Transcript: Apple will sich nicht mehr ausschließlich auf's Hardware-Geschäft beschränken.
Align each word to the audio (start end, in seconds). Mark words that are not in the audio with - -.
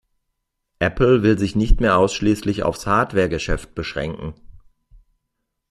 Apple 0.79 1.21
will 1.21 1.37
sich 1.37 1.55
nicht 1.55 1.79
mehr 1.79 1.95
ausschließlich 1.95 2.63
auf's 2.63 2.87
Hardware-Geschäft 2.87 3.75
beschränken. 3.75 4.33